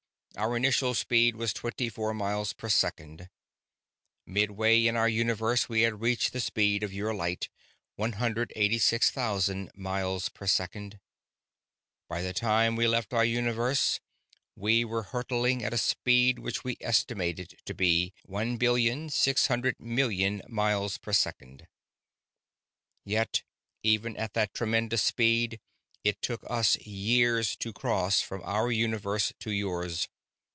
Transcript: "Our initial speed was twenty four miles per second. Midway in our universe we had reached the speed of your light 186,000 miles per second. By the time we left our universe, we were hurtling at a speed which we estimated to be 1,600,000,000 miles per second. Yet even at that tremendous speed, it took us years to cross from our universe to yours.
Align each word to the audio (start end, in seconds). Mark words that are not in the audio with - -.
"Our 0.37 0.55
initial 0.55 0.93
speed 0.93 1.35
was 1.35 1.51
twenty 1.51 1.89
four 1.89 2.13
miles 2.13 2.53
per 2.53 2.69
second. 2.69 3.27
Midway 4.25 4.85
in 4.87 4.95
our 4.95 5.09
universe 5.09 5.67
we 5.67 5.81
had 5.81 5.99
reached 5.99 6.31
the 6.31 6.39
speed 6.39 6.83
of 6.83 6.93
your 6.93 7.13
light 7.13 7.49
186,000 7.97 9.71
miles 9.75 10.29
per 10.29 10.47
second. 10.47 11.01
By 12.07 12.21
the 12.21 12.31
time 12.33 12.77
we 12.77 12.87
left 12.87 13.11
our 13.13 13.25
universe, 13.25 13.99
we 14.55 14.85
were 14.85 15.03
hurtling 15.03 15.65
at 15.65 15.73
a 15.73 15.77
speed 15.77 16.39
which 16.39 16.63
we 16.63 16.77
estimated 16.79 17.59
to 17.65 17.73
be 17.73 18.13
1,600,000,000 18.29 20.47
miles 20.47 20.97
per 20.97 21.11
second. 21.11 21.67
Yet 23.03 23.43
even 23.83 24.15
at 24.15 24.33
that 24.35 24.53
tremendous 24.53 25.01
speed, 25.03 25.59
it 26.05 26.21
took 26.21 26.45
us 26.49 26.77
years 26.77 27.57
to 27.57 27.73
cross 27.73 28.21
from 28.21 28.41
our 28.45 28.71
universe 28.71 29.33
to 29.41 29.51
yours. 29.51 30.07